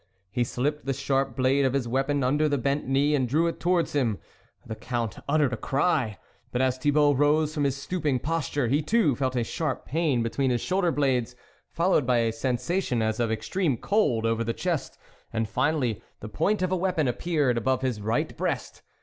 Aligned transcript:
He 0.31 0.43
slipped 0.43 0.87
the 0.87 0.93
sharp 0.95 1.35
blade 1.35 1.63
of 1.63 1.73
his 1.73 1.87
weapon 1.87 2.23
under 2.23 2.49
the 2.49 2.57
bent 2.57 2.87
knee 2.87 3.13
and 3.13 3.29
drew 3.29 3.45
it 3.45 3.59
towards 3.59 3.93
him; 3.93 4.17
the 4.65 4.73
Count 4.73 5.19
uttered 5.29 5.53
a 5.53 5.57
cry; 5.57 6.17
but 6.51 6.59
as 6.59 6.79
Thibault 6.79 7.13
rose 7.17 7.53
from 7.53 7.65
his 7.65 7.77
stooping 7.77 8.17
posture, 8.17 8.67
he 8.67 8.81
too 8.81 9.15
felt 9.15 9.35
a 9.35 9.43
sharp 9.43 9.85
pain 9.85 10.23
between 10.23 10.49
his 10.49 10.59
shoulder 10.61 10.91
blades, 10.91 11.35
followed 11.69 12.07
by 12.07 12.17
a 12.17 12.31
sensation 12.31 13.03
as 13.03 13.19
of 13.19 13.31
extreme 13.31 13.77
cold 13.77 14.25
over 14.25 14.43
the 14.43 14.53
chest, 14.53 14.97
and 15.31 15.47
finally 15.47 16.01
the 16.19 16.27
point 16.29 16.63
of 16.63 16.71
a 16.71 16.75
weapon 16.75 17.07
appeared 17.07 17.55
above 17.55 17.83
his 17.83 18.01
right 18.01 18.35
breast. 18.35 18.81